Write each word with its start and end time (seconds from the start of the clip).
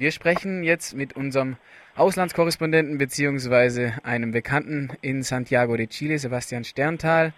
Wir 0.00 0.12
sprechen 0.12 0.62
jetzt 0.62 0.96
mit 0.96 1.14
unserem 1.14 1.58
Auslandskorrespondenten 1.94 2.96
bzw. 2.96 3.90
einem 4.02 4.30
Bekannten 4.30 4.88
in 5.02 5.22
Santiago 5.22 5.76
de 5.76 5.88
Chile, 5.88 6.16
Sebastian 6.16 6.64
Sterntal. 6.64 7.34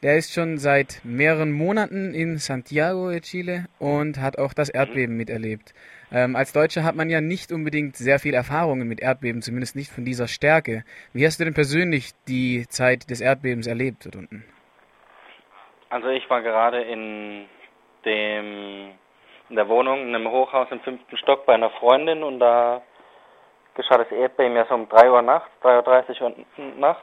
Der 0.00 0.16
ist 0.16 0.32
schon 0.32 0.58
seit 0.58 1.00
mehreren 1.02 1.50
Monaten 1.50 2.14
in 2.14 2.38
Santiago 2.38 3.10
de 3.10 3.20
Chile 3.20 3.64
und 3.80 4.20
hat 4.20 4.38
auch 4.38 4.52
das 4.52 4.68
Erdbeben 4.68 5.16
miterlebt. 5.16 5.74
Ähm, 6.12 6.36
als 6.36 6.52
Deutscher 6.52 6.84
hat 6.84 6.94
man 6.94 7.10
ja 7.10 7.20
nicht 7.20 7.50
unbedingt 7.50 7.96
sehr 7.96 8.20
viel 8.20 8.34
Erfahrungen 8.34 8.86
mit 8.86 9.00
Erdbeben, 9.00 9.42
zumindest 9.42 9.74
nicht 9.74 9.90
von 9.90 10.04
dieser 10.04 10.28
Stärke. 10.28 10.84
Wie 11.12 11.26
hast 11.26 11.40
du 11.40 11.44
denn 11.44 11.54
persönlich 11.54 12.12
die 12.28 12.68
Zeit 12.68 13.10
des 13.10 13.20
Erdbebens 13.20 13.66
erlebt 13.66 14.04
dort 14.04 14.14
unten? 14.14 14.44
Also 15.90 16.10
ich 16.10 16.30
war 16.30 16.42
gerade 16.42 16.80
in 16.80 17.46
dem 18.04 18.92
in 19.48 19.56
der 19.56 19.68
Wohnung 19.68 20.00
in 20.00 20.14
einem 20.14 20.30
Hochhaus 20.30 20.68
im 20.70 20.80
fünften 20.80 21.16
Stock 21.16 21.46
bei 21.46 21.54
einer 21.54 21.70
Freundin 21.70 22.22
und 22.22 22.40
da 22.40 22.82
geschah 23.74 23.98
das 23.98 24.10
Erdbeben 24.10 24.56
ja 24.56 24.66
so 24.66 24.74
um 24.74 24.88
3 24.88 25.10
Uhr 25.10 25.22
nachts, 25.22 25.50
3.30 25.62 26.22
Uhr 26.22 26.34
nachts. 26.76 27.02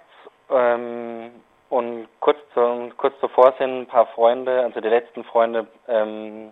Ähm, 0.49 1.31
und 1.70 2.07
kurz, 2.20 2.38
zu, 2.53 2.91
kurz 2.98 3.17
zuvor 3.20 3.53
sind 3.57 3.81
ein 3.81 3.88
paar 3.88 4.07
Freunde, 4.07 4.62
also 4.62 4.81
die 4.81 4.89
letzten 4.89 5.23
Freunde, 5.23 5.67
ähm, 5.88 6.51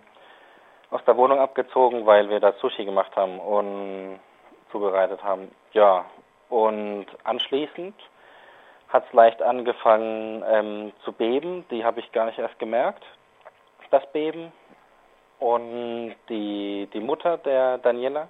aus 0.90 1.04
der 1.04 1.16
Wohnung 1.16 1.38
abgezogen, 1.38 2.06
weil 2.06 2.30
wir 2.30 2.40
da 2.40 2.52
Sushi 2.54 2.84
gemacht 2.84 3.14
haben 3.16 3.38
und 3.38 4.18
zubereitet 4.72 5.22
haben. 5.22 5.50
Ja, 5.72 6.04
und 6.48 7.06
anschließend 7.24 7.94
hat 8.88 9.06
es 9.06 9.12
leicht 9.12 9.40
angefangen 9.42 10.42
ähm, 10.48 10.92
zu 11.04 11.12
beben. 11.12 11.64
Die 11.70 11.84
habe 11.84 12.00
ich 12.00 12.10
gar 12.12 12.26
nicht 12.26 12.38
erst 12.38 12.58
gemerkt, 12.58 13.04
das 13.90 14.04
Beben. 14.12 14.52
Und 15.40 16.14
die, 16.28 16.88
die 16.92 17.00
Mutter 17.00 17.38
der 17.38 17.78
Daniela 17.78 18.28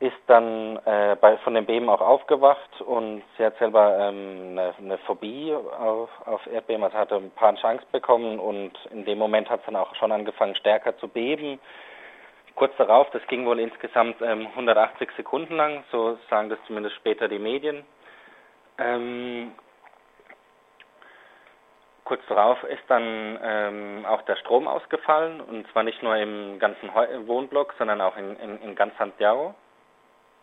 ist 0.00 0.16
dann 0.26 0.78
äh, 0.86 1.16
bei, 1.20 1.36
von 1.38 1.54
dem 1.54 1.66
Beben 1.66 1.90
auch 1.90 2.00
aufgewacht 2.00 2.80
und 2.80 3.22
sie 3.36 3.44
hat 3.44 3.58
selber 3.58 3.98
ähm, 3.98 4.52
eine, 4.52 4.74
eine 4.78 4.98
Phobie 4.98 5.54
auf, 5.54 6.08
auf 6.24 6.46
Erdbeben, 6.46 6.82
also 6.82 6.96
hatte 6.96 7.16
ein 7.16 7.30
paar 7.30 7.54
Chance 7.56 7.84
bekommen 7.92 8.38
und 8.38 8.72
in 8.92 9.04
dem 9.04 9.18
Moment 9.18 9.50
hat 9.50 9.60
es 9.60 9.66
dann 9.66 9.76
auch 9.76 9.94
schon 9.96 10.10
angefangen 10.10 10.54
stärker 10.54 10.96
zu 10.98 11.06
beben. 11.06 11.60
Kurz 12.54 12.72
darauf, 12.78 13.10
das 13.10 13.26
ging 13.28 13.44
wohl 13.44 13.60
insgesamt 13.60 14.16
ähm, 14.22 14.46
180 14.48 15.10
Sekunden 15.16 15.56
lang, 15.56 15.84
so 15.92 16.18
sagen 16.30 16.48
das 16.48 16.58
zumindest 16.66 16.96
später 16.96 17.28
die 17.28 17.38
Medien. 17.38 17.84
Ähm, 18.78 19.52
kurz 22.10 22.26
darauf 22.26 22.60
ist 22.64 22.82
dann 22.88 23.38
ähm, 23.40 24.04
auch 24.04 24.22
der 24.22 24.34
Strom 24.34 24.66
ausgefallen. 24.66 25.40
Und 25.40 25.70
zwar 25.70 25.84
nicht 25.84 26.02
nur 26.02 26.16
im 26.16 26.58
ganzen 26.58 26.90
Wohnblock, 27.28 27.72
sondern 27.78 28.00
auch 28.00 28.16
in, 28.16 28.36
in, 28.40 28.60
in 28.62 28.74
ganz 28.74 28.98
Santiago. 28.98 29.54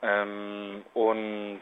Ähm, 0.01 0.85
und 0.93 1.59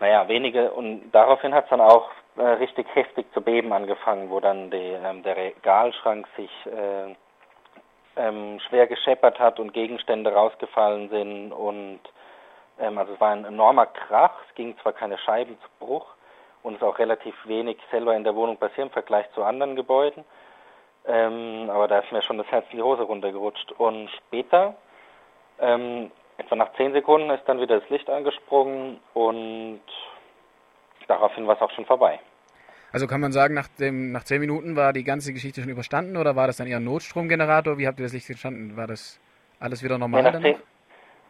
naja, 0.00 0.26
wenige. 0.26 0.72
Und 0.72 1.12
daraufhin 1.12 1.54
hat 1.54 1.62
es 1.64 1.70
dann 1.70 1.80
auch 1.80 2.10
äh, 2.36 2.42
richtig 2.42 2.88
heftig 2.94 3.32
zu 3.34 3.40
beben 3.40 3.72
angefangen, 3.72 4.30
wo 4.30 4.40
dann 4.40 4.72
die, 4.72 4.76
ähm, 4.76 5.22
der 5.22 5.36
Regalschrank 5.36 6.26
sich 6.36 6.50
äh, 6.66 7.14
ähm, 8.16 8.58
schwer 8.68 8.88
gescheppert 8.88 9.38
hat 9.38 9.60
und 9.60 9.72
Gegenstände 9.72 10.32
rausgefallen 10.32 11.08
sind. 11.10 11.52
Und 11.52 12.00
ähm, 12.80 12.98
also 12.98 13.12
es 13.12 13.20
war 13.20 13.30
ein 13.30 13.44
enormer 13.44 13.86
Krach, 13.86 14.34
es 14.48 14.54
ging 14.56 14.76
zwar 14.78 14.92
keine 14.92 15.18
Scheiben 15.18 15.56
zu 15.60 15.68
Bruch, 15.78 16.06
und 16.64 16.74
es 16.74 16.80
ist 16.80 16.82
auch 16.82 16.98
relativ 16.98 17.34
wenig 17.44 17.76
selber 17.90 18.16
in 18.16 18.24
der 18.24 18.34
Wohnung 18.34 18.56
passiert 18.56 18.86
im 18.86 18.90
Vergleich 18.90 19.30
zu 19.34 19.44
anderen 19.44 19.76
Gebäuden. 19.76 20.24
Ähm, 21.06 21.68
aber 21.68 21.86
da 21.86 21.98
ist 21.98 22.10
mir 22.10 22.22
schon 22.22 22.38
das 22.38 22.46
Herz 22.46 22.64
in 22.70 22.78
die 22.78 22.82
Hose 22.82 23.02
runtergerutscht. 23.02 23.72
Und 23.72 24.08
später, 24.10 24.74
ähm, 25.60 26.10
etwa 26.38 26.56
nach 26.56 26.72
zehn 26.76 26.92
Sekunden, 26.94 27.28
ist 27.30 27.44
dann 27.46 27.60
wieder 27.60 27.78
das 27.80 27.90
Licht 27.90 28.08
angesprungen 28.08 28.98
und 29.12 29.82
daraufhin 31.06 31.46
war 31.46 31.56
es 31.56 31.60
auch 31.60 31.70
schon 31.72 31.84
vorbei. 31.84 32.18
Also 32.92 33.06
kann 33.06 33.20
man 33.20 33.32
sagen, 33.32 33.52
nach, 33.52 33.68
dem, 33.78 34.12
nach 34.12 34.24
zehn 34.24 34.40
Minuten 34.40 34.74
war 34.74 34.94
die 34.94 35.04
ganze 35.04 35.34
Geschichte 35.34 35.60
schon 35.60 35.70
überstanden 35.70 36.16
oder 36.16 36.34
war 36.34 36.46
das 36.46 36.56
dann 36.56 36.66
eher 36.66 36.78
ein 36.78 36.84
Notstromgenerator? 36.84 37.76
Wie 37.76 37.86
habt 37.86 37.98
ihr 38.00 38.06
das 38.06 38.14
Licht 38.14 38.26
verstanden? 38.26 38.74
War 38.76 38.86
das 38.86 39.20
alles 39.60 39.84
wieder 39.84 39.98
normal? 39.98 40.40
Zehn, 40.40 40.56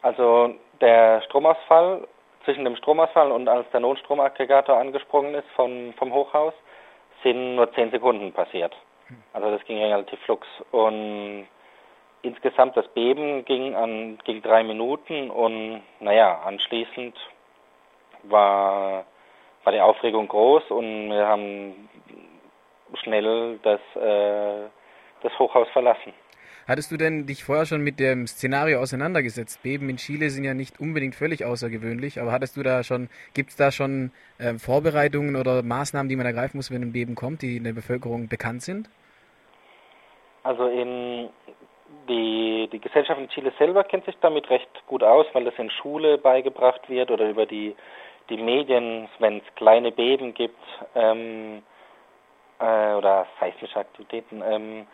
also 0.01 0.55
der 0.79 1.21
Stromausfall 1.23 2.07
zwischen 2.45 2.63
dem 2.63 2.75
Stromausfall 2.75 3.31
und 3.31 3.49
als 3.49 3.69
der 3.71 3.81
Notstromaggregator 3.81 4.77
angesprungen 4.77 5.35
ist 5.35 5.47
vom, 5.55 5.93
vom 5.93 6.13
Hochhaus, 6.13 6.53
sind 7.23 7.55
nur 7.55 7.71
zehn 7.73 7.91
Sekunden 7.91 8.31
passiert. 8.31 8.75
Also 9.33 9.51
das 9.51 9.63
ging 9.65 9.77
relativ 9.77 10.19
flux. 10.21 10.47
Und 10.71 11.47
insgesamt 12.21 12.77
das 12.77 12.87
Beben 12.89 13.45
ging 13.45 13.75
an 13.75 14.17
ging 14.23 14.41
drei 14.41 14.63
Minuten 14.63 15.29
und 15.29 15.81
naja, 15.99 16.41
anschließend 16.45 17.15
war, 18.23 19.05
war 19.63 19.73
die 19.73 19.81
Aufregung 19.81 20.27
groß 20.27 20.71
und 20.71 21.11
wir 21.11 21.27
haben 21.27 21.89
schnell 22.95 23.59
das, 23.63 23.79
äh, 23.95 24.67
das 25.21 25.37
Hochhaus 25.37 25.67
verlassen. 25.69 26.13
Hattest 26.67 26.91
du 26.91 26.97
denn 26.97 27.27
dich 27.27 27.43
vorher 27.43 27.67
schon 27.67 27.81
mit 27.81 27.99
dem 27.99 28.25
Szenario 28.25 28.79
auseinandergesetzt? 28.79 29.61
Beben 29.61 29.87
in 29.87 29.97
Chile 29.97 30.31
sind 30.31 30.45
ja 30.45 30.55
nicht 30.55 30.79
unbedingt 30.79 31.13
völlig 31.13 31.45
außergewöhnlich, 31.45 32.19
aber 32.19 32.31
hattest 32.31 32.57
du 32.57 32.63
da 32.63 32.83
schon, 32.83 33.07
gibt 33.35 33.51
es 33.51 33.55
da 33.55 33.71
schon 33.71 34.11
äh, 34.39 34.55
Vorbereitungen 34.55 35.35
oder 35.35 35.61
Maßnahmen, 35.61 36.09
die 36.09 36.15
man 36.15 36.25
ergreifen 36.25 36.57
muss, 36.57 36.71
wenn 36.71 36.81
ein 36.81 36.91
Beben 36.91 37.13
kommt, 37.13 37.43
die 37.43 37.57
in 37.57 37.65
der 37.65 37.73
Bevölkerung 37.73 38.27
bekannt 38.29 38.63
sind? 38.63 38.89
Also 40.41 40.67
in 40.67 41.29
die, 42.09 42.67
die 42.71 42.79
Gesellschaft 42.79 43.19
in 43.19 43.29
Chile 43.29 43.53
selber 43.59 43.83
kennt 43.83 44.05
sich 44.05 44.17
damit 44.21 44.49
recht 44.49 44.69
gut 44.87 45.03
aus, 45.03 45.27
weil 45.33 45.43
das 45.43 45.53
in 45.59 45.69
Schule 45.69 46.17
beigebracht 46.17 46.89
wird 46.89 47.11
oder 47.11 47.29
über 47.29 47.45
die, 47.45 47.75
die 48.29 48.37
Medien, 48.37 49.07
wenn 49.19 49.37
es 49.37 49.55
kleine 49.55 49.91
Beben 49.91 50.33
gibt 50.33 50.59
ähm, 50.95 51.61
äh, 52.59 52.93
oder 52.93 53.27
seismische 53.39 53.77
Aktivitäten. 53.77 54.41
Ähm, 54.43 54.87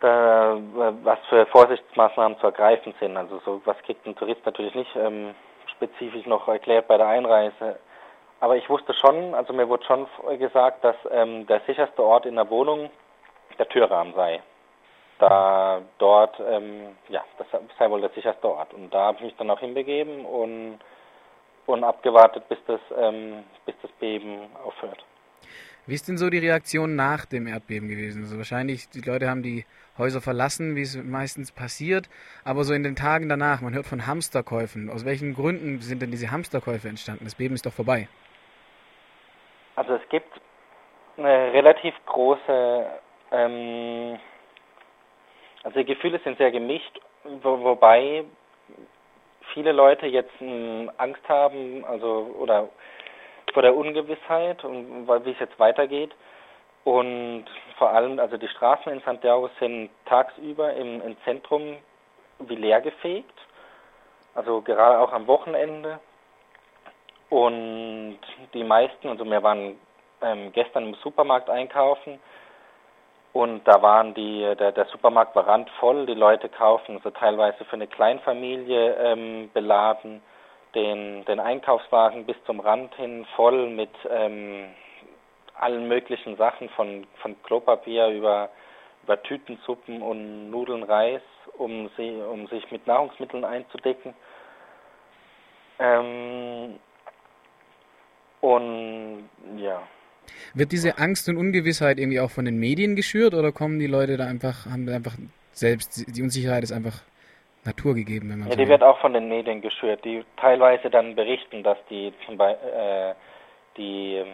da, 0.00 0.58
was 1.02 1.18
für 1.28 1.46
Vorsichtsmaßnahmen 1.46 2.38
zu 2.38 2.46
ergreifen 2.46 2.94
sind. 2.98 3.16
Also 3.16 3.40
so 3.44 3.60
was 3.64 3.76
kriegt 3.82 4.06
ein 4.06 4.16
Tourist 4.16 4.44
natürlich 4.44 4.74
nicht 4.74 4.94
ähm, 4.96 5.34
spezifisch 5.66 6.26
noch 6.26 6.48
erklärt 6.48 6.88
bei 6.88 6.96
der 6.96 7.08
Einreise. 7.08 7.78
Aber 8.40 8.56
ich 8.56 8.68
wusste 8.70 8.94
schon, 8.94 9.34
also 9.34 9.52
mir 9.52 9.68
wurde 9.68 9.84
schon 9.84 10.06
gesagt, 10.38 10.82
dass 10.82 10.96
ähm, 11.10 11.46
der 11.46 11.60
sicherste 11.66 12.02
Ort 12.02 12.24
in 12.24 12.36
der 12.36 12.48
Wohnung 12.48 12.90
der 13.58 13.68
Türrahmen 13.68 14.14
sei. 14.14 14.42
Da 15.18 15.82
dort, 15.98 16.40
ähm, 16.40 16.96
ja, 17.08 17.22
das 17.36 17.46
sei 17.78 17.90
wohl 17.90 18.00
der 18.00 18.10
sicherste 18.10 18.48
Ort. 18.48 18.72
Und 18.72 18.92
da 18.94 19.06
habe 19.06 19.18
ich 19.18 19.24
mich 19.24 19.36
dann 19.36 19.50
auch 19.50 19.60
hinbegeben 19.60 20.24
und, 20.24 20.78
und 21.66 21.84
abgewartet, 21.84 22.48
bis 22.48 22.58
das, 22.66 22.80
ähm, 22.96 23.44
bis 23.66 23.74
das 23.82 23.90
Beben 23.92 24.48
aufhört. 24.64 25.04
Wie 25.90 25.94
ist 25.94 26.06
denn 26.06 26.18
so 26.18 26.30
die 26.30 26.38
Reaktion 26.38 26.94
nach 26.94 27.26
dem 27.26 27.48
Erdbeben 27.48 27.88
gewesen? 27.88 28.22
Also 28.22 28.36
wahrscheinlich, 28.36 28.88
die 28.90 29.00
Leute 29.00 29.28
haben 29.28 29.42
die 29.42 29.64
Häuser 29.98 30.20
verlassen, 30.20 30.76
wie 30.76 30.82
es 30.82 30.96
meistens 30.96 31.50
passiert, 31.50 32.08
aber 32.44 32.62
so 32.62 32.72
in 32.74 32.84
den 32.84 32.94
Tagen 32.94 33.28
danach, 33.28 33.60
man 33.60 33.74
hört 33.74 33.86
von 33.86 34.06
Hamsterkäufen. 34.06 34.88
Aus 34.88 35.04
welchen 35.04 35.34
Gründen 35.34 35.80
sind 35.80 36.00
denn 36.00 36.12
diese 36.12 36.30
Hamsterkäufe 36.30 36.86
entstanden? 36.88 37.24
Das 37.24 37.34
Beben 37.34 37.56
ist 37.56 37.66
doch 37.66 37.72
vorbei. 37.72 38.06
Also 39.74 39.94
es 39.94 40.08
gibt 40.10 40.30
eine 41.16 41.52
relativ 41.52 41.94
große, 42.06 42.86
ähm, 43.32 44.16
also 45.64 45.76
die 45.76 45.86
Gefühle 45.86 46.20
sind 46.22 46.38
sehr 46.38 46.52
gemischt, 46.52 47.00
wo, 47.42 47.64
wobei 47.64 48.22
viele 49.52 49.72
Leute 49.72 50.06
jetzt 50.06 50.40
ähm, 50.40 50.88
Angst 50.98 51.28
haben, 51.28 51.84
also 51.84 52.32
oder 52.38 52.68
vor 53.52 53.62
der 53.62 53.76
Ungewissheit 53.76 54.64
und 54.64 55.08
wie 55.24 55.32
es 55.32 55.38
jetzt 55.38 55.58
weitergeht. 55.58 56.12
Und 56.84 57.44
vor 57.76 57.90
allem, 57.90 58.18
also 58.18 58.36
die 58.36 58.48
Straßen 58.48 58.92
in 58.92 59.00
Santiago 59.00 59.50
sind 59.58 59.90
tagsüber 60.06 60.74
im, 60.74 61.02
im 61.02 61.16
Zentrum 61.24 61.76
wie 62.38 62.56
leer 62.56 62.80
gefegt, 62.80 63.38
also 64.34 64.62
gerade 64.62 64.98
auch 64.98 65.12
am 65.12 65.26
Wochenende. 65.26 66.00
Und 67.28 68.18
die 68.54 68.64
meisten, 68.64 69.08
also 69.08 69.24
wir 69.24 69.42
waren 69.42 69.78
ähm, 70.22 70.52
gestern 70.52 70.88
im 70.88 70.94
Supermarkt 70.94 71.50
einkaufen 71.50 72.18
und 73.32 73.66
da 73.68 73.80
waren 73.82 74.14
die, 74.14 74.40
der, 74.58 74.72
der 74.72 74.86
Supermarkt 74.86 75.36
war 75.36 75.46
randvoll, 75.46 76.06
die 76.06 76.14
Leute 76.14 76.48
kaufen 76.48 76.96
also 76.96 77.10
teilweise 77.10 77.64
für 77.64 77.74
eine 77.74 77.86
Kleinfamilie 77.86 78.94
ähm, 78.94 79.50
beladen 79.54 80.22
den, 80.74 81.24
den 81.24 81.40
Einkaufswagen 81.40 82.26
bis 82.26 82.36
zum 82.46 82.60
Rand 82.60 82.94
hin 82.94 83.26
voll 83.36 83.70
mit 83.70 83.90
ähm, 84.08 84.66
allen 85.54 85.88
möglichen 85.88 86.36
Sachen 86.36 86.68
von, 86.70 87.06
von 87.20 87.36
Klopapier 87.42 88.08
über, 88.08 88.50
über 89.04 89.22
Tütensuppen 89.22 90.00
und 90.02 90.50
Nudeln, 90.50 90.82
Reis, 90.82 91.22
um, 91.58 91.90
sie, 91.96 92.10
um 92.10 92.46
sich 92.48 92.70
mit 92.70 92.86
Nahrungsmitteln 92.86 93.44
einzudecken. 93.44 94.14
Ähm, 95.78 96.78
und 98.40 99.28
ja. 99.56 99.82
Wird 100.54 100.72
diese 100.72 100.98
Angst 100.98 101.28
und 101.28 101.36
Ungewissheit 101.36 101.98
irgendwie 101.98 102.20
auch 102.20 102.30
von 102.30 102.44
den 102.44 102.58
Medien 102.58 102.96
geschürt 102.96 103.34
oder 103.34 103.52
kommen 103.52 103.78
die 103.78 103.86
Leute 103.86 104.16
da 104.16 104.26
einfach, 104.26 104.66
haben 104.66 104.86
da 104.86 104.94
einfach 104.94 105.16
selbst, 105.52 106.06
die 106.06 106.22
Unsicherheit 106.22 106.62
ist 106.62 106.72
einfach 106.72 107.02
Natur 107.64 107.94
gegeben, 107.94 108.30
wenn 108.30 108.38
man 108.40 108.48
Ja, 108.48 108.52
so 108.54 108.56
die 108.56 108.62
will. 108.64 108.70
wird 108.70 108.82
auch 108.82 108.98
von 109.00 109.12
den 109.12 109.28
Medien 109.28 109.60
geschürt, 109.60 110.04
die 110.04 110.24
teilweise 110.36 110.88
dann 110.90 111.14
berichten, 111.14 111.62
dass 111.62 111.78
die 111.90 112.12
zum 112.26 112.36
Beispiel 112.36 112.68
äh, 112.70 113.14
die 113.76 114.16
ähm, 114.16 114.28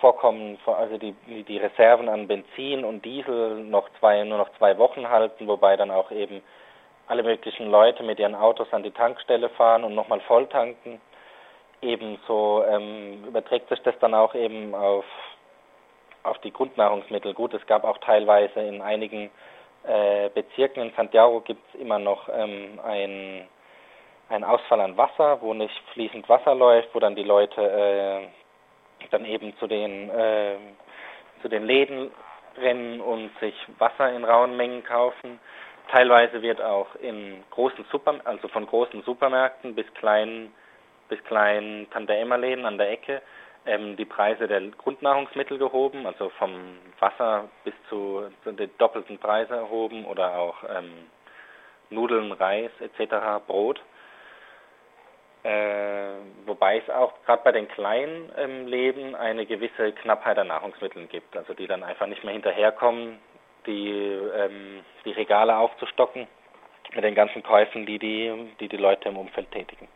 Vorkommen, 0.00 0.58
also 0.66 0.98
die, 0.98 1.14
die 1.44 1.56
Reserven 1.56 2.08
an 2.08 2.26
Benzin 2.26 2.84
und 2.84 3.04
Diesel 3.04 3.64
noch 3.64 3.88
zwei, 3.98 4.22
nur 4.24 4.38
noch 4.38 4.50
zwei 4.58 4.76
Wochen 4.76 5.08
halten, 5.08 5.46
wobei 5.46 5.76
dann 5.76 5.90
auch 5.90 6.10
eben 6.10 6.42
alle 7.06 7.22
möglichen 7.22 7.70
Leute 7.70 8.02
mit 8.02 8.18
ihren 8.18 8.34
Autos 8.34 8.70
an 8.72 8.82
die 8.82 8.90
Tankstelle 8.90 9.48
fahren 9.50 9.82
und 9.84 9.94
nochmal 9.94 10.20
voll 10.20 10.46
tanken. 10.46 11.00
Ebenso 11.80 12.64
ähm, 12.68 13.24
überträgt 13.26 13.68
sich 13.68 13.80
das 13.82 13.98
dann 14.00 14.14
auch 14.14 14.34
eben 14.34 14.74
auf, 14.74 15.04
auf 16.22 16.38
die 16.38 16.52
Grundnahrungsmittel. 16.52 17.32
Gut, 17.32 17.54
es 17.54 17.66
gab 17.66 17.84
auch 17.84 17.98
teilweise 17.98 18.60
in 18.60 18.82
einigen 18.82 19.30
äh, 19.86 20.30
Bezirken 20.30 20.82
in 20.82 20.92
Santiago 20.94 21.40
gibt 21.40 21.62
es 21.68 21.80
immer 21.80 21.98
noch 21.98 22.28
ähm, 22.32 22.80
ein, 22.84 23.46
ein 24.28 24.44
Ausfall 24.44 24.80
an 24.80 24.96
Wasser, 24.96 25.40
wo 25.42 25.54
nicht 25.54 25.74
fließend 25.92 26.28
Wasser 26.28 26.54
läuft, 26.54 26.94
wo 26.94 27.00
dann 27.00 27.14
die 27.14 27.22
Leute 27.22 27.60
äh, 27.60 29.08
dann 29.10 29.24
eben 29.26 29.56
zu 29.58 29.66
den 29.66 30.10
äh, 30.10 30.56
zu 31.42 31.48
den 31.48 31.64
Läden 31.64 32.10
rennen 32.56 33.00
und 33.00 33.30
sich 33.40 33.54
Wasser 33.78 34.10
in 34.12 34.24
rauen 34.24 34.56
Mengen 34.56 34.82
kaufen. 34.84 35.38
Teilweise 35.90 36.40
wird 36.40 36.62
auch 36.62 36.94
in 36.96 37.44
großen 37.50 37.84
Super 37.90 38.14
also 38.24 38.48
von 38.48 38.66
großen 38.66 39.02
Supermärkten 39.02 39.74
bis 39.74 39.92
kleinen 39.94 40.54
bis 41.08 41.22
kleinen 41.24 41.90
Tante 41.90 42.14
Emma 42.14 42.36
Läden 42.36 42.64
an 42.64 42.78
der 42.78 42.90
Ecke 42.90 43.20
ähm, 43.66 43.96
die 43.96 44.04
Preise 44.04 44.46
der 44.46 44.60
Grundnahrungsmittel 44.60 45.58
gehoben, 45.58 46.06
also 46.06 46.30
vom 46.30 46.78
Wasser 46.98 47.48
bis 47.64 47.74
zu, 47.88 48.30
zu 48.42 48.52
den 48.52 48.70
doppelten 48.78 49.18
Preise 49.18 49.54
erhoben 49.54 50.04
oder 50.04 50.38
auch 50.38 50.56
ähm, 50.68 50.92
Nudeln, 51.90 52.32
Reis 52.32 52.70
etc., 52.80 53.44
Brot. 53.46 53.80
Äh, 55.42 56.14
wobei 56.46 56.78
es 56.78 56.88
auch 56.88 57.12
gerade 57.26 57.42
bei 57.44 57.52
den 57.52 57.68
kleinen 57.68 58.32
ähm, 58.36 58.66
Läden 58.66 59.14
eine 59.14 59.44
gewisse 59.44 59.92
Knappheit 59.92 60.38
an 60.38 60.46
Nahrungsmitteln 60.48 61.08
gibt, 61.08 61.36
also 61.36 61.52
die 61.52 61.66
dann 61.66 61.82
einfach 61.82 62.06
nicht 62.06 62.24
mehr 62.24 62.32
hinterherkommen, 62.32 63.18
die, 63.66 63.90
ähm, 63.90 64.82
die 65.04 65.12
Regale 65.12 65.56
aufzustocken 65.56 66.26
mit 66.94 67.04
den 67.04 67.14
ganzen 67.14 67.42
Käufen, 67.42 67.84
die 67.84 67.98
die, 67.98 68.54
die 68.58 68.68
die 68.68 68.76
Leute 68.78 69.10
im 69.10 69.18
Umfeld 69.18 69.50
tätigen. 69.50 69.86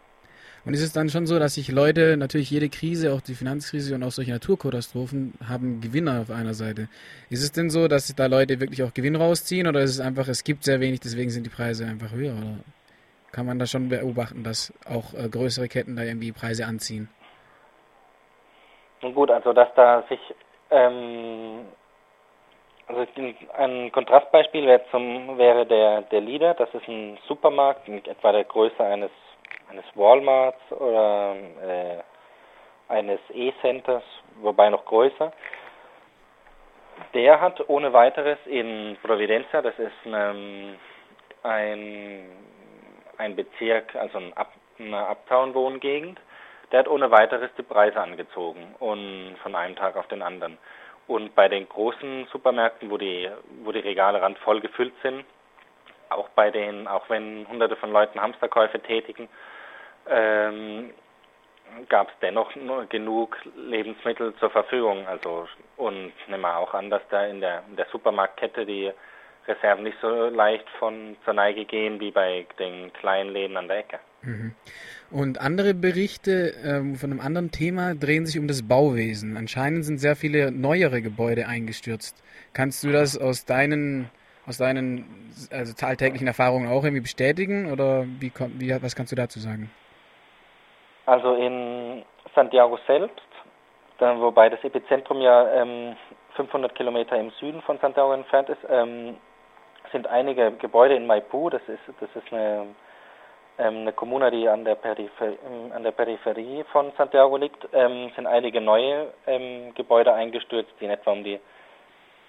Und 0.64 0.74
ist 0.74 0.82
es 0.82 0.92
dann 0.92 1.08
schon 1.08 1.26
so, 1.26 1.38
dass 1.38 1.54
sich 1.54 1.70
Leute, 1.70 2.16
natürlich 2.16 2.50
jede 2.50 2.68
Krise, 2.68 3.12
auch 3.12 3.20
die 3.20 3.34
Finanzkrise 3.34 3.94
und 3.94 4.02
auch 4.02 4.10
solche 4.10 4.32
Naturkatastrophen, 4.32 5.34
haben 5.48 5.80
Gewinner 5.80 6.20
auf 6.20 6.30
einer 6.30 6.54
Seite. 6.54 6.88
Ist 7.30 7.42
es 7.42 7.52
denn 7.52 7.70
so, 7.70 7.88
dass 7.88 8.14
da 8.14 8.26
Leute 8.26 8.60
wirklich 8.60 8.82
auch 8.82 8.92
Gewinn 8.92 9.16
rausziehen 9.16 9.66
oder 9.66 9.80
ist 9.80 9.90
es 9.90 10.00
einfach, 10.00 10.28
es 10.28 10.44
gibt 10.44 10.64
sehr 10.64 10.80
wenig, 10.80 11.00
deswegen 11.00 11.30
sind 11.30 11.46
die 11.46 11.50
Preise 11.50 11.86
einfach 11.86 12.12
höher? 12.12 12.32
Oder 12.32 12.56
kann 13.32 13.46
man 13.46 13.58
da 13.58 13.66
schon 13.66 13.88
beobachten, 13.88 14.42
dass 14.42 14.72
auch 14.86 15.14
äh, 15.14 15.28
größere 15.28 15.68
Ketten 15.68 15.96
da 15.96 16.02
irgendwie 16.02 16.32
Preise 16.32 16.66
anziehen? 16.66 17.08
Gut, 19.00 19.30
also 19.30 19.52
dass 19.52 19.68
da 19.76 20.02
sich 20.08 20.18
ähm, 20.70 21.66
also 22.88 23.06
ein 23.56 23.92
Kontrastbeispiel 23.92 24.66
wäre, 24.66 24.80
zum, 24.90 25.36
wäre 25.38 25.66
der, 25.66 26.02
der 26.02 26.20
Leader, 26.20 26.54
das 26.54 26.72
ist 26.74 26.88
ein 26.88 27.18
Supermarkt 27.28 27.86
in 27.86 28.04
etwa 28.04 28.32
der 28.32 28.44
Größe 28.44 28.82
eines 28.82 29.10
eines 29.70 29.84
Walmarts 29.94 30.60
oder 30.72 31.36
äh, 31.62 32.02
eines 32.88 33.20
E-Centers, 33.30 34.02
wobei 34.40 34.70
noch 34.70 34.84
größer. 34.84 35.32
Der 37.14 37.40
hat 37.40 37.68
ohne 37.68 37.92
weiteres 37.92 38.38
in 38.46 38.96
Providencia, 39.02 39.62
das 39.62 39.78
ist 39.78 39.92
ähm, 40.06 40.76
ein, 41.42 42.28
ein 43.18 43.36
Bezirk, 43.36 43.94
also 43.94 44.18
ein 44.18 44.32
Up, 44.34 44.52
eine 44.78 45.08
Uptown-Wohngegend, 45.08 46.18
der 46.72 46.80
hat 46.80 46.88
ohne 46.88 47.10
weiteres 47.10 47.50
die 47.56 47.62
Preise 47.62 48.00
angezogen 48.00 48.74
und 48.78 49.36
von 49.42 49.54
einem 49.54 49.76
Tag 49.76 49.96
auf 49.96 50.06
den 50.08 50.22
anderen. 50.22 50.58
Und 51.06 51.34
bei 51.34 51.48
den 51.48 51.68
großen 51.68 52.26
Supermärkten, 52.30 52.90
wo 52.90 52.98
die, 52.98 53.30
wo 53.64 53.72
die 53.72 53.78
Regale 53.78 54.20
randvoll 54.20 54.60
gefüllt 54.60 54.92
sind, 55.02 55.24
bei 56.38 56.52
den, 56.52 56.86
auch 56.86 57.10
wenn 57.10 57.48
hunderte 57.48 57.74
von 57.74 57.90
Leuten 57.90 58.20
Hamsterkäufe 58.20 58.78
tätigen, 58.78 59.28
ähm, 60.08 60.90
gab 61.88 62.10
es 62.10 62.14
dennoch 62.22 62.52
genug 62.90 63.36
Lebensmittel 63.56 64.32
zur 64.36 64.48
Verfügung. 64.48 65.04
Also 65.08 65.48
und 65.76 66.12
nehmen 66.28 66.42
wir 66.42 66.56
auch 66.56 66.74
an, 66.74 66.90
dass 66.90 67.02
da 67.10 67.26
in 67.26 67.40
der, 67.40 67.64
in 67.68 67.74
der 67.74 67.88
Supermarktkette 67.90 68.64
die 68.64 68.92
Reserven 69.48 69.82
nicht 69.82 69.98
so 70.00 70.28
leicht 70.28 70.68
von 70.78 71.16
zur 71.24 71.34
Neige 71.34 71.64
gehen 71.64 71.98
wie 71.98 72.12
bei 72.12 72.46
den 72.60 72.92
kleinen 72.92 73.32
Läden 73.32 73.56
an 73.56 73.66
der 73.66 73.78
Ecke. 73.78 73.98
Mhm. 74.22 74.54
Und 75.10 75.40
andere 75.40 75.74
Berichte 75.74 76.54
ähm, 76.64 76.94
von 76.94 77.10
einem 77.10 77.20
anderen 77.20 77.50
Thema 77.50 77.96
drehen 77.96 78.26
sich 78.26 78.38
um 78.38 78.46
das 78.46 78.62
Bauwesen. 78.62 79.36
Anscheinend 79.36 79.84
sind 79.84 79.98
sehr 79.98 80.14
viele 80.14 80.52
neuere 80.52 81.02
Gebäude 81.02 81.48
eingestürzt. 81.48 82.22
Kannst 82.52 82.84
du 82.84 82.92
das 82.92 83.18
aus 83.18 83.44
deinen 83.44 84.10
aus 84.48 84.58
deinen 84.58 85.32
also 85.52 85.86
alltäglichen 85.86 86.26
Erfahrungen 86.26 86.68
auch 86.68 86.82
irgendwie 86.82 87.02
bestätigen? 87.02 87.70
Oder 87.70 88.04
wie, 88.04 88.32
wie 88.58 88.82
was 88.82 88.96
kannst 88.96 89.12
du 89.12 89.16
dazu 89.16 89.38
sagen? 89.38 89.70
Also 91.06 91.34
in 91.34 92.02
Santiago 92.34 92.78
selbst, 92.86 93.22
wobei 93.98 94.48
das 94.48 94.62
Epizentrum 94.62 95.20
ja 95.20 95.50
ähm, 95.52 95.96
500 96.36 96.74
Kilometer 96.74 97.16
im 97.18 97.30
Süden 97.40 97.62
von 97.62 97.78
Santiago 97.78 98.12
entfernt 98.12 98.48
ist, 98.48 98.60
ähm, 98.68 99.16
sind 99.90 100.06
einige 100.06 100.52
Gebäude 100.52 100.94
in 100.94 101.06
Maipú, 101.06 101.50
das 101.50 101.62
ist, 101.66 101.80
das 102.00 102.08
ist 102.14 102.32
eine, 102.32 102.66
ähm, 103.58 103.78
eine 103.78 103.92
Kommune, 103.92 104.30
die 104.30 104.48
an 104.48 104.64
der, 104.64 104.74
Peripher 104.74 105.32
an 105.74 105.82
der 105.82 105.92
Peripherie 105.92 106.64
von 106.72 106.92
Santiago 106.96 107.36
liegt, 107.36 107.66
ähm, 107.72 108.10
sind 108.14 108.26
einige 108.26 108.60
neue 108.60 109.12
ähm, 109.26 109.74
Gebäude 109.74 110.12
eingestürzt, 110.12 110.72
die 110.80 110.84
in 110.84 110.90
etwa 110.90 111.12
um 111.12 111.24
die 111.24 111.40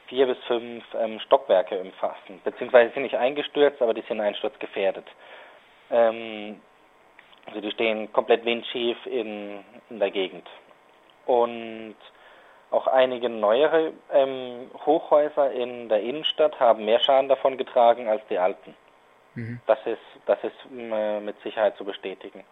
vier 0.10 0.26
bis 0.26 0.38
fünf 0.46 0.84
ähm, 0.96 1.20
Stockwerke 1.22 1.80
umfassen. 1.80 2.42
Beziehungsweise 2.44 2.94
sind 2.94 3.04
nicht 3.04 3.16
eingestürzt, 3.16 3.82
aber 3.82 3.94
die 3.94 4.04
sind 4.08 4.20
einsturzgefährdet. 4.20 5.06
Ähm, 5.92 6.60
also 7.46 7.62
die 7.62 7.72
stehen 7.72 8.12
komplett 8.12 8.44
windschief 8.44 8.98
in, 9.06 9.64
in 9.90 10.00
der 10.00 10.12
Gegend. 10.12 10.48
Und 11.26 11.96
auch 12.72 12.88
einige 12.88 13.30
neuere 13.30 13.94
ähm, 14.12 14.70
Hochhäuser 14.86 15.52
in 15.52 15.90
der 15.90 16.02
Innenstadt 16.02 16.60
haben 16.60 16.86
mehr 16.86 17.00
Schaden 17.00 17.30
davon 17.30 17.58
getragen 17.58 18.08
als 18.08 18.22
die 18.30 18.38
alten. 18.38 18.76
Mhm. 19.36 19.60
Das 19.66 19.80
ist, 19.86 20.02
das 20.26 20.38
ist 20.44 20.56
äh, 20.76 21.20
mit 21.20 21.40
Sicherheit 21.42 21.78
zu 21.78 21.86
bestätigen. 21.86 22.44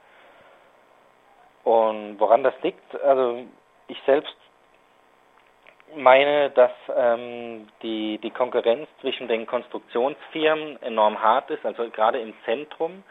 Und 1.64 2.20
woran 2.20 2.44
das 2.44 2.54
liegt, 2.62 2.96
also 3.02 3.44
ich 3.88 4.02
selbst 4.06 4.36
meine, 5.96 6.50
dass 6.52 6.72
ähm, 6.96 7.68
die, 7.82 8.20
die 8.20 8.32
Konkurrenz 8.32 8.88
zwischen 9.02 9.28
den 9.28 9.46
Konstruktionsfirmen 9.46 10.82
enorm 10.82 11.22
hart 11.22 11.50
ist, 11.50 11.66
also 11.66 11.90
gerade 11.90 12.20
im 12.20 12.34
Zentrum 12.46 13.04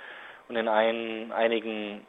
und 0.49 0.57
in 0.57 0.69
ein, 0.69 1.33
einigen 1.33 2.07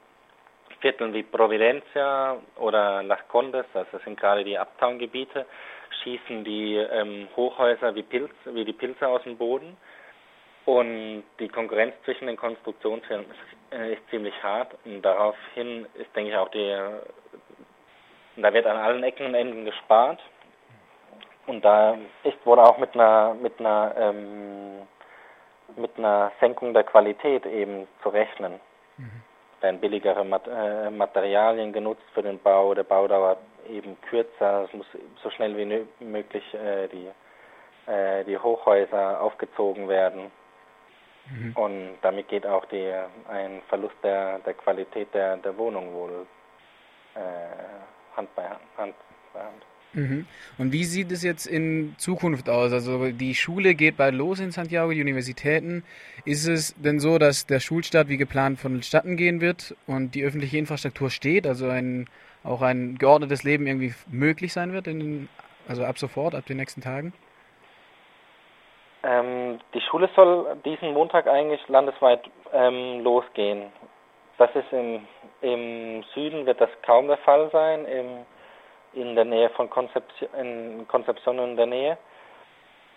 Vierteln 0.80 1.14
wie 1.14 1.24
Providencia 1.24 2.38
oder 2.58 3.02
Las 3.04 3.20
Condes, 3.30 3.66
also 3.74 3.90
das 3.92 4.04
sind 4.04 4.20
gerade 4.20 4.44
die 4.44 4.58
Uptown-Gebiete, 4.58 5.46
schießen 6.04 6.44
die 6.44 6.76
ähm, 6.76 7.28
Hochhäuser 7.36 7.96
wie, 7.96 8.04
Pilz, 8.04 8.32
wie 8.46 8.66
die 8.66 8.74
Pilze 8.74 9.08
aus 9.08 9.24
dem 9.24 9.38
Boden. 9.38 9.78
Und 10.66 11.24
die 11.40 11.48
Konkurrenz 11.48 11.96
zwischen 12.04 12.28
den 12.28 12.36
Konstruktionsfirmen 12.36 13.26
ist, 13.26 13.74
äh, 13.78 13.94
ist 13.94 14.10
ziemlich 14.10 14.34
hart. 14.44 14.76
Und 14.84 15.02
daraufhin 15.02 15.88
ist, 15.96 16.14
denke 16.14 16.32
ich, 16.32 16.36
auch 16.36 16.50
die, 16.50 16.78
da 18.36 18.54
wird 18.54 18.66
an 18.66 18.76
allen 18.76 19.04
Ecken 19.04 19.28
und 19.28 19.36
Enden 19.36 19.64
gespart. 19.64 20.20
Und 21.48 21.64
da 21.64 21.98
ist 22.24 22.46
wohl 22.46 22.60
auch 22.60 22.78
mit 22.78 22.94
einer, 22.94 23.34
mit 23.34 23.60
einer, 23.60 23.96
ähm, 23.98 24.82
mit 25.76 25.98
einer 25.98 26.32
Senkung 26.40 26.74
der 26.74 26.84
Qualität 26.84 27.46
eben 27.46 27.88
zu 28.04 28.10
rechnen. 28.10 28.60
Mhm. 28.98 29.24
Werden 29.62 29.80
billigere 29.80 30.24
Mat 30.24 30.48
äh, 30.48 30.90
Materialien 30.90 31.74
genutzt 31.74 32.04
für 32.14 32.22
den 32.22 32.38
Bau, 32.40 32.74
der 32.74 32.84
Bau 32.84 33.08
dauert 33.08 33.40
eben 33.68 34.00
kürzer, 34.02 34.66
es 34.66 34.74
muss 34.74 34.86
so 35.24 35.30
schnell 35.32 35.58
wie 35.58 36.06
möglich 36.06 36.54
äh, 36.54 36.88
die, 36.88 37.10
äh, 37.92 38.24
die 38.26 38.38
Hochhäuser 38.38 39.20
aufgezogen 39.22 39.88
werden. 39.88 40.32
Mhm. 41.30 41.56
Und 41.56 41.98
damit 42.02 42.28
geht 42.28 42.46
auch 42.46 42.66
die, 42.66 42.94
ein 43.30 43.62
Verlust 43.68 43.96
der, 44.04 44.40
der 44.40 44.54
Qualität 44.54 45.14
der, 45.14 45.38
der 45.38 45.58
Wohnung 45.58 45.94
wohl 45.94 46.28
äh, 47.16 48.16
Hand 48.16 48.34
bei 48.36 48.44
Hand. 48.48 48.62
Hand, 48.78 48.96
bei 49.34 49.40
Hand. 49.40 49.64
Mhm. 49.98 50.28
Und 50.60 50.74
wie 50.74 50.84
sieht 50.84 51.12
es 51.12 51.24
jetzt 51.24 51.48
in 51.48 51.96
Zukunft 51.98 52.50
aus? 52.50 52.72
Also 52.72 53.12
die 53.12 53.34
Schule 53.34 53.74
geht 53.74 53.98
bald 53.98 54.14
los 54.14 54.40
in 54.40 54.52
Santiago, 54.52 54.92
die 54.92 55.02
Universitäten. 55.02 55.84
Ist 56.24 56.48
es 56.48 56.76
denn 56.76 57.00
so, 57.00 57.18
dass 57.18 57.48
der 57.48 57.60
Schulstart 57.60 58.08
wie 58.08 58.18
geplant 58.18 58.60
vonstatten 58.60 59.18
gehen 59.18 59.42
wird 59.42 59.76
und 59.88 60.14
die 60.14 60.24
öffentliche 60.24 60.60
Infrastruktur 60.60 61.10
steht, 61.10 61.48
also 61.48 61.68
ein, 61.68 62.08
auch 62.44 62.62
ein 62.62 63.00
geordnetes 63.00 63.44
Leben 63.44 63.66
irgendwie 63.66 63.96
möglich 64.08 64.54
sein 64.54 64.72
wird, 64.72 64.86
in, 64.86 65.30
also 65.68 65.84
ab 65.84 65.98
sofort, 65.98 66.36
ab 66.36 66.46
den 66.46 66.58
nächsten 66.58 66.82
Tagen? 66.82 67.12
Ähm, 69.02 69.60
die 69.74 69.82
Schule 69.82 70.10
soll 70.16 70.58
diesen 70.64 70.94
Montag 70.94 71.26
eigentlich 71.28 71.68
landesweit 71.70 72.22
ähm, 72.54 73.02
losgehen. 73.04 73.64
Das 74.38 74.52
ist 74.54 74.72
im, 74.72 75.08
im 75.42 76.04
Süden 76.14 76.46
wird 76.46 76.62
das 76.62 76.70
kaum 76.86 77.08
der 77.08 77.18
Fall 77.18 77.50
sein, 77.52 77.86
im, 77.86 78.06
der 79.18 79.26
Nähe 79.26 79.50
von 79.50 79.70
Konzeption, 79.70 80.30
in 80.40 80.88
Konzeption 80.88 81.40
in 81.40 81.58
der 81.58 81.66
Nähe. 81.66 81.98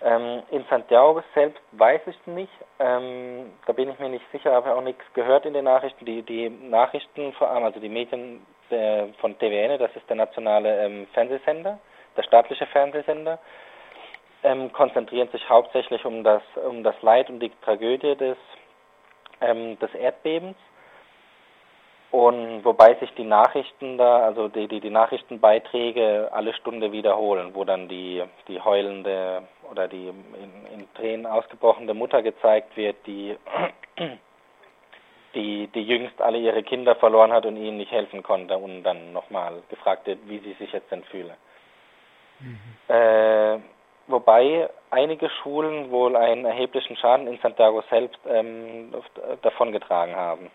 Ähm, 0.02 0.42
in 0.50 0.64
Santiago 0.70 1.22
selbst 1.34 1.60
weiß 1.72 2.00
ich 2.06 2.26
nicht. 2.26 2.52
Ähm, 2.78 3.52
da 3.66 3.72
bin 3.72 3.90
ich 3.90 3.98
mir 3.98 4.08
nicht 4.08 4.24
sicher, 4.32 4.52
habe 4.52 4.74
auch 4.74 4.82
nichts 4.82 5.04
gehört 5.14 5.44
in 5.44 5.54
den 5.54 5.64
Nachrichten. 5.64 6.04
Die, 6.04 6.22
die 6.22 6.48
Nachrichten, 6.48 7.32
vor 7.34 7.50
allem 7.50 7.64
also 7.64 7.80
die 7.80 7.88
Medien 7.88 8.46
der, 8.70 9.08
von 9.20 9.38
TVN, 9.38 9.78
das 9.78 9.94
ist 9.96 10.08
der 10.08 10.16
nationale 10.16 10.84
ähm, 10.84 11.06
Fernsehsender, 11.12 11.78
der 12.16 12.22
staatliche 12.22 12.66
Fernsehsender, 12.66 13.38
ähm, 14.42 14.72
konzentrieren 14.72 15.28
sich 15.28 15.48
hauptsächlich 15.50 16.04
um 16.04 16.24
das, 16.24 16.42
um 16.66 16.82
das 16.82 16.94
Leid, 17.02 17.28
um 17.28 17.40
die 17.40 17.50
Tragödie 17.62 18.16
des, 18.16 18.38
ähm, 19.42 19.78
des 19.80 19.92
Erdbebens. 19.94 20.56
Und 22.10 22.64
wobei 22.64 22.94
sich 22.94 23.12
die 23.14 23.24
Nachrichten 23.24 23.96
da, 23.96 24.24
also 24.24 24.48
die, 24.48 24.66
die, 24.66 24.80
die 24.80 24.90
Nachrichtenbeiträge 24.90 26.28
alle 26.32 26.52
Stunde 26.54 26.90
wiederholen, 26.90 27.54
wo 27.54 27.64
dann 27.64 27.88
die, 27.88 28.24
die 28.48 28.60
heulende 28.60 29.42
oder 29.70 29.86
die 29.86 30.08
in, 30.08 30.80
in 30.80 30.94
Tränen 30.94 31.26
ausgebrochene 31.26 31.94
Mutter 31.94 32.22
gezeigt 32.22 32.76
wird, 32.76 32.96
die, 33.06 33.36
die, 35.34 35.68
die 35.68 35.82
jüngst 35.82 36.20
alle 36.20 36.38
ihre 36.38 36.64
Kinder 36.64 36.96
verloren 36.96 37.32
hat 37.32 37.46
und 37.46 37.56
ihnen 37.56 37.76
nicht 37.76 37.92
helfen 37.92 38.24
konnte 38.24 38.58
und 38.58 38.82
dann 38.82 39.12
nochmal 39.12 39.62
gefragt 39.68 40.08
wird, 40.08 40.18
wie 40.26 40.40
sie 40.40 40.54
sich 40.54 40.72
jetzt 40.72 40.90
denn 40.90 41.04
fühle. 41.04 41.36
Mhm. 42.40 42.58
Äh, 42.88 43.58
wobei 44.08 44.68
einige 44.90 45.30
Schulen 45.30 45.92
wohl 45.92 46.16
einen 46.16 46.44
erheblichen 46.44 46.96
Schaden 46.96 47.28
in 47.28 47.38
Santiago 47.38 47.84
selbst 47.88 48.18
ähm, 48.28 48.92
davongetragen 49.42 50.16
haben. 50.16 50.50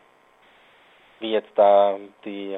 Wie 1.20 1.32
jetzt 1.32 1.52
da 1.56 1.98
die, 2.24 2.58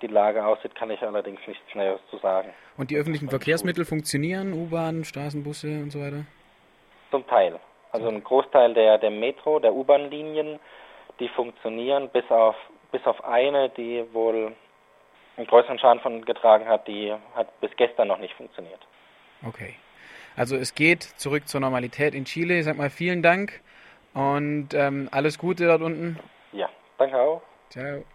die 0.00 0.06
Lage 0.06 0.44
aussieht, 0.44 0.74
kann 0.74 0.90
ich 0.90 1.00
allerdings 1.02 1.40
nichts 1.46 1.74
Näheres 1.74 2.00
zu 2.10 2.18
sagen. 2.18 2.50
Und 2.76 2.90
die 2.90 2.96
öffentlichen 2.96 3.28
Verkehrsmittel 3.28 3.84
funktionieren? 3.84 4.52
U-Bahn, 4.52 5.04
Straßenbusse 5.04 5.68
und 5.82 5.90
so 5.90 6.00
weiter? 6.00 6.24
Zum 7.10 7.26
Teil. 7.26 7.58
Also 7.92 8.08
ein 8.08 8.24
Großteil 8.24 8.72
der, 8.74 8.98
der 8.98 9.10
Metro, 9.10 9.58
der 9.58 9.74
U-Bahn-Linien, 9.74 10.58
die 11.20 11.28
funktionieren, 11.28 12.08
bis 12.08 12.28
auf, 12.30 12.56
bis 12.90 13.04
auf 13.04 13.22
eine, 13.22 13.68
die 13.70 14.04
wohl 14.12 14.52
einen 15.36 15.46
größeren 15.46 15.78
Schaden 15.78 16.00
von 16.00 16.24
getragen 16.24 16.66
hat, 16.66 16.88
die 16.88 17.14
hat 17.34 17.60
bis 17.60 17.70
gestern 17.76 18.08
noch 18.08 18.18
nicht 18.18 18.34
funktioniert. 18.34 18.80
Okay. 19.46 19.74
Also 20.36 20.56
es 20.56 20.74
geht 20.74 21.02
zurück 21.02 21.48
zur 21.48 21.60
Normalität 21.60 22.14
in 22.14 22.24
Chile. 22.24 22.58
Ich 22.58 22.64
sag 22.64 22.76
mal 22.76 22.90
vielen 22.90 23.22
Dank 23.22 23.60
und 24.14 24.68
ähm, 24.72 25.08
alles 25.12 25.38
Gute 25.38 25.66
dort 25.66 25.82
unten. 25.82 26.18
Ja, 26.52 26.68
danke 26.98 27.20
auch. 27.20 27.42
Ciao. 27.72 28.04